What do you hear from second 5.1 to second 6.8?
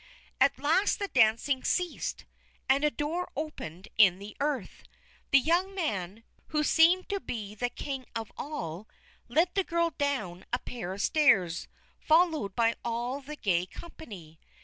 The young man, who